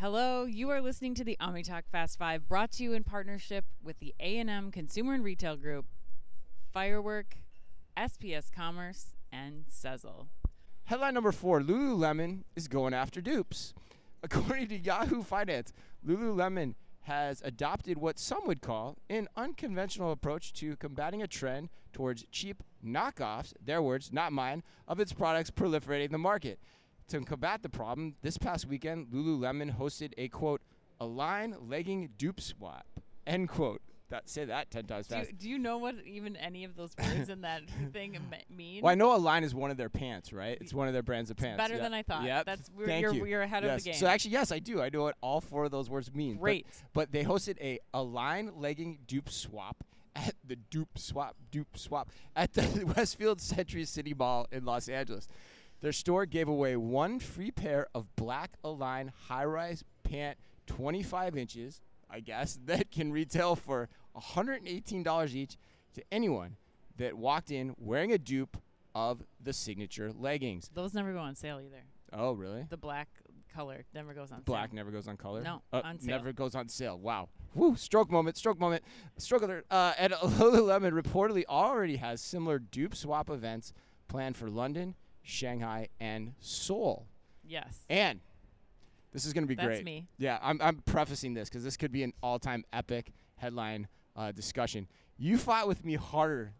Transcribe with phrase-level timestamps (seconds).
[0.00, 3.98] Hello, you are listening to the OmniTalk Fast Five, brought to you in partnership with
[3.98, 5.86] the A&M Consumer and Retail Group,
[6.72, 7.38] Firework,
[7.96, 10.28] SPS Commerce, and Sezzle.
[10.84, 13.74] Headline number four Lululemon is going after dupes.
[14.22, 15.72] According to Yahoo Finance,
[16.06, 22.24] Lululemon has adopted what some would call an unconventional approach to combating a trend towards
[22.30, 26.60] cheap knockoffs, their words, not mine, of its products proliferating the market.
[27.08, 30.60] To combat the problem, this past weekend, Lululemon hosted a quote,
[31.00, 32.86] Align legging dupe swap,
[33.26, 33.80] end quote.
[34.10, 35.38] That, say that 10 times Do you, fast.
[35.38, 38.18] do you know what even any of those words in that thing
[38.54, 38.82] mean?
[38.82, 40.56] Well, I know Align is one of their pants, right?
[40.60, 41.58] It's one of their brands of pants.
[41.58, 41.82] better yeah.
[41.82, 42.24] than I thought.
[42.24, 42.46] Yep.
[42.46, 43.26] That's we're, Thank you're, you.
[43.26, 43.78] you're ahead yes.
[43.78, 43.98] of the game.
[43.98, 44.80] So actually, yes, I do.
[44.80, 46.34] I know what all four of those words mean.
[46.34, 46.66] but- Great.
[46.94, 49.84] But, they hosted a Align legging dupe swap
[50.16, 55.28] at the dupe swap dupe swap at the Westfield Century City Mall in Los Angeles.
[55.80, 60.36] Their store gave away one free pair of black Align high-rise pant,
[60.66, 65.56] 25 inches, I guess, that can retail for $118 each
[65.94, 66.56] to anyone
[66.96, 68.56] that walked in wearing a dupe
[68.94, 70.70] of the signature leggings.
[70.74, 71.82] Those never go on sale either.
[72.12, 72.66] Oh, really?
[72.68, 73.08] The black
[73.54, 74.76] color never goes on Black sale.
[74.76, 75.42] never goes on color.
[75.42, 76.08] No, Uh, on sale.
[76.16, 76.98] Never goes on sale.
[76.98, 77.28] Wow.
[77.54, 77.76] Woo!
[77.76, 78.36] Stroke moment.
[78.36, 78.82] Stroke moment.
[79.18, 79.66] Stroke alert.
[79.70, 83.72] Uh, and Lululemon reportedly already has similar dupe swap events
[84.08, 87.06] planned for London, Shanghai, and Seoul.
[87.46, 87.84] Yes.
[87.88, 88.20] And
[89.12, 89.84] this is going to be That's great.
[89.84, 90.06] me.
[90.18, 94.86] Yeah, I'm, I'm prefacing this because this could be an all-time epic headline uh, discussion.
[95.16, 96.52] You fought with me harder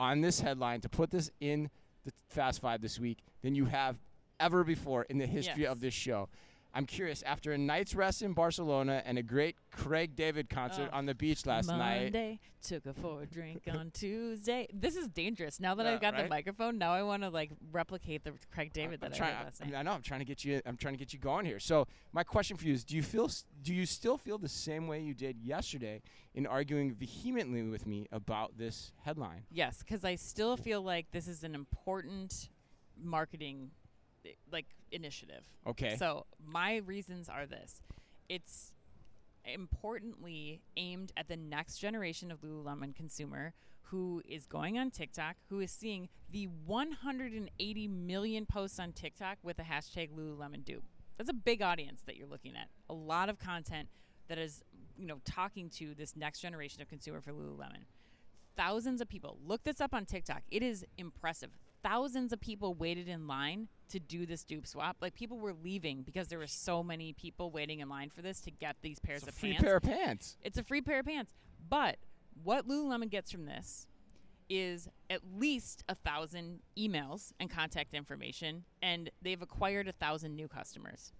[0.00, 1.70] on this headline to put this in
[2.04, 3.96] the Fast Five this week than you have
[4.40, 6.28] ever before in the history of this show.
[6.76, 7.22] I'm curious.
[7.22, 10.96] After a night's rest in Barcelona and a great Craig David concert Oh.
[10.98, 14.66] on the beach last night, Monday, took a for a drink on Tuesday.
[14.74, 15.60] This is dangerous.
[15.60, 18.98] Now that I've got the microphone, now I want to like replicate the Craig David
[19.04, 19.78] I'm that I trying, heard last I, night.
[19.78, 19.92] I know.
[19.92, 20.60] I'm trying to get you.
[20.66, 21.60] I'm trying to get you going here.
[21.60, 23.30] So my question for you is: Do you feel?
[23.62, 26.02] Do you still feel the same way you did yesterday
[26.34, 29.44] in arguing vehemently with me about this headline?
[29.48, 32.48] Yes, because I still feel like this is an important
[33.00, 33.70] marketing
[34.50, 35.44] like initiative.
[35.66, 35.96] Okay.
[35.96, 37.82] So my reasons are this:
[38.28, 38.72] it's
[39.44, 43.54] importantly aimed at the next generation of Lululemon consumer
[43.88, 49.58] who is going on TikTok, who is seeing the 180 million posts on TikTok with
[49.58, 50.84] the hashtag Lululemon dupe.
[51.18, 52.68] That's a big audience that you're looking at.
[52.88, 53.88] A lot of content
[54.28, 54.62] that is,
[54.96, 57.84] you know, talking to this next generation of consumer for Lululemon.
[58.56, 59.38] Thousands of people.
[59.46, 60.42] Look this up on TikTok.
[60.50, 61.50] It is impressive.
[61.84, 64.96] Thousands of people waited in line to do this dupe swap.
[65.02, 68.40] Like people were leaving because there were so many people waiting in line for this
[68.40, 69.62] to get these pairs It's a of free pants.
[69.62, 70.36] pair of pants.
[70.42, 71.34] It's a free pair of pants.
[71.68, 71.98] But
[72.42, 73.86] what Lululemon gets from this
[74.48, 80.48] is at least a thousand emails and contact information, and they've acquired a thousand new
[80.48, 81.12] customers.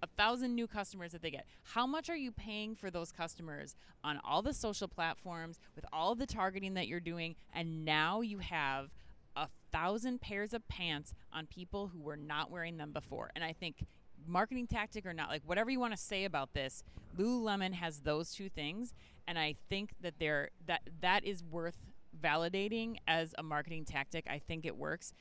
[0.00, 1.44] A thousand new customers that they get.
[1.64, 6.14] How much are you paying for those customers on all the social platforms with all
[6.14, 7.34] the targeting that you're doing?
[7.52, 8.90] And now you have
[9.38, 13.30] a thousand pairs of pants on people who were not wearing them before.
[13.34, 13.86] And I think
[14.26, 16.82] marketing tactic or not, like whatever you want to say about this,
[17.16, 18.94] Lululemon has those two things,
[19.26, 21.78] and I think that they're that that is worth
[22.20, 24.26] validating as a marketing tactic.
[24.28, 25.12] I think it works.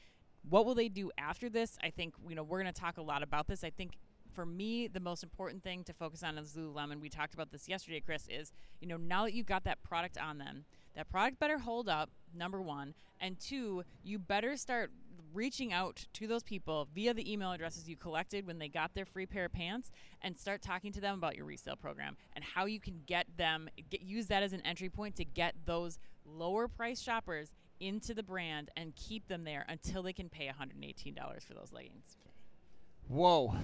[0.50, 1.78] What will they do after this?
[1.84, 3.64] I think you know we're going to talk a lot about this.
[3.64, 3.94] I think
[4.38, 7.02] for me, the most important thing to focus on is Lululemon.
[7.02, 8.28] We talked about this yesterday, Chris.
[8.30, 10.66] Is you know now that you've got that product on them,
[10.96, 12.12] that product better hold up.
[12.36, 14.92] Number one, and two, you better start
[15.34, 19.06] reaching out to those people via the email addresses you collected when they got their
[19.06, 19.90] free pair of pants
[20.22, 23.68] and start talking to them about your resale program and how you can get them
[23.90, 25.98] get, use that as an entry point to get those
[26.28, 31.44] lower price shoppers into the brand and keep them there until they can pay $118
[31.44, 32.18] for those leggings.
[33.08, 33.56] Whoa.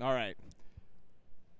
[0.00, 0.36] All right.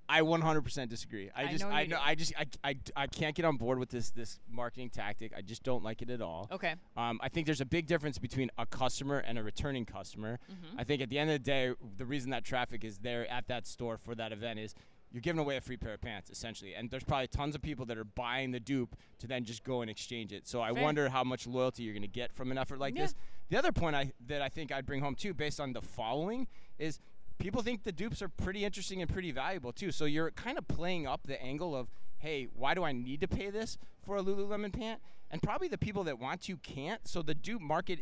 [0.08, 1.30] I 100% disagree.
[1.34, 2.02] I I just know you I know do.
[2.04, 5.32] I just I, I, I can't get on board with this this marketing tactic.
[5.34, 6.48] I just don't like it at all.
[6.52, 6.74] Okay.
[6.98, 10.38] Um, I think there's a big difference between a customer and a returning customer.
[10.50, 10.80] Mm-hmm.
[10.80, 13.46] I think at the end of the day, the reason that traffic is there at
[13.48, 14.74] that store for that event is
[15.12, 17.86] you're giving away a free pair of pants essentially, and there's probably tons of people
[17.86, 20.46] that are buying the dupe to then just go and exchange it.
[20.46, 20.82] So I Fair.
[20.82, 23.02] wonder how much loyalty you're going to get from an effort like Yeah.
[23.04, 23.14] this.
[23.48, 26.48] The other point I that I think I'd bring home too, based on the following,
[26.78, 26.98] is
[27.42, 29.90] people think the dupes are pretty interesting and pretty valuable too.
[29.90, 33.28] So you're kind of playing up the angle of, hey, why do I need to
[33.28, 35.00] pay this for a Lululemon pant?
[35.30, 37.06] And probably the people that want to can't.
[37.08, 38.00] So the dupe market,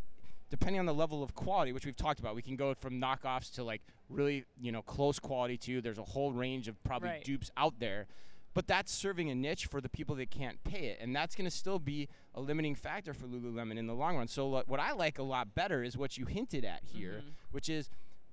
[0.51, 3.51] depending on the level of quality, which we've talked about, we can go from knockoffs
[3.55, 5.81] to like really, you know, close quality too.
[5.81, 7.25] There's a whole range of probably Right.
[7.25, 8.07] dupes out there.
[8.53, 11.45] But that's serving a niche for the people that can't pay it, and that's going
[11.49, 14.27] to still be a limiting factor for Lululemon in the long run.
[14.27, 17.33] So, lo- what I like a lot better is what you hinted at here, Mhm.
[17.53, 17.89] which is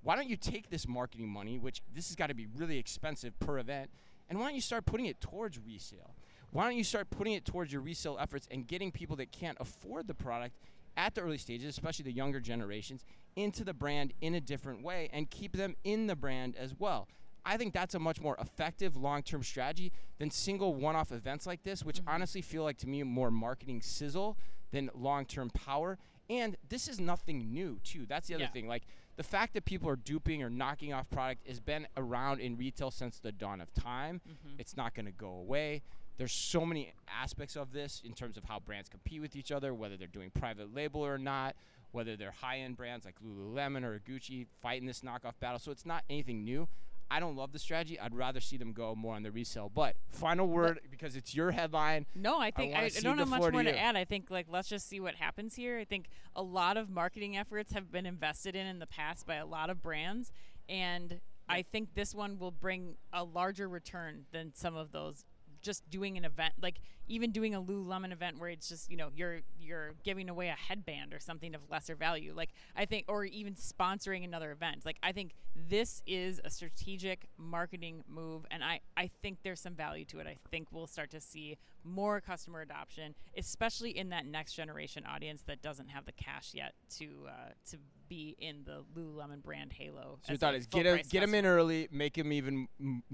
[0.08, 3.38] Why don't you take this marketing money, which this has got to be really expensive
[3.42, 3.90] per event,
[4.30, 6.16] and why don't you start putting it towards resale?
[6.52, 9.58] Why don't you start putting it towards your resale efforts and getting people that can't
[9.60, 10.56] afford the product
[10.96, 13.04] at the early stages, especially the younger generations,
[13.36, 17.10] into the brand in a different way and keep them in the brand as well.
[17.48, 21.48] I think that's a much more effective long term strategy than single one off events
[21.48, 22.14] like this, which Mhm.
[22.14, 24.38] honestly feel like to me more marketing sizzle
[24.72, 25.98] than long term power.
[26.30, 28.06] And this is nothing new, too.
[28.06, 28.50] That's the other Yeah.
[28.52, 28.68] thing.
[28.68, 28.84] Like
[29.16, 32.92] the fact that people are duping or knocking off product has been around in retail
[32.92, 34.20] since the dawn of time.
[34.28, 34.60] Mhm.
[34.60, 35.84] It's not going to go away.
[36.18, 39.74] There's so many aspects of this in terms of how brands compete with each other,
[39.74, 41.56] whether they're doing private label or not,
[41.92, 45.60] whether they're high end brands like Lululemon or Gucci fighting this knockoff battle.
[45.60, 46.68] So it's not anything new.
[47.10, 48.00] I don't love the strategy.
[48.00, 49.72] I'd rather see them go more on the resale.
[49.74, 52.06] But final word, because it's your headline.
[52.16, 53.96] No, I think wanna I, I don't have much floor to more to add.
[53.96, 55.80] I think like let's just see what happens here.
[55.80, 59.36] I think a lot of marketing efforts have been invested in in the past by
[59.36, 60.32] a lot of brands,
[60.68, 65.26] and I think this one will bring a larger return than some of those.
[65.62, 69.10] Just doing an event, like even doing a Lululemon event where it's just you know
[69.16, 72.34] you're you're giving away a headband or something of lesser value.
[72.36, 74.86] Like I think, or even sponsoring another event.
[74.86, 79.74] Like I think this is a strategic marketing move, and I I think there's some
[79.74, 80.28] value to it.
[80.28, 85.44] I think we'll start to see more customer adoption, especially in that next generation audience
[85.44, 87.78] that doesn't have the cash yet to uh, to
[88.10, 90.20] be in the Lululemon brand halo.
[90.24, 92.68] So your thought is get a, get them in early, make them even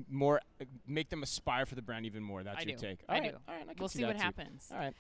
[0.10, 0.42] more,
[0.88, 2.44] make them aspire for the brand even more.
[2.44, 2.88] That's I your do.
[2.88, 3.00] take.
[3.10, 3.38] I All right, do.
[3.48, 4.70] All right, I We'll see what happens.
[4.72, 4.94] All right.